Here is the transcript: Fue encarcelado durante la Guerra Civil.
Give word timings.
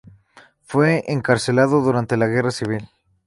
Fue 0.63 1.03
encarcelado 1.09 1.79
durante 1.81 2.17
la 2.17 2.25
Guerra 2.25 2.49
Civil. 2.49 2.89